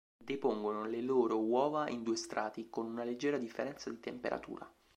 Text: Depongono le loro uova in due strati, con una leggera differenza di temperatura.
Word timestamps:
Depongono 0.17 0.85
le 0.87 0.99
loro 0.99 1.39
uova 1.39 1.87
in 1.87 2.01
due 2.01 2.15
strati, 2.15 2.71
con 2.71 2.87
una 2.87 3.03
leggera 3.03 3.37
differenza 3.37 3.91
di 3.91 3.99
temperatura. 3.99 4.67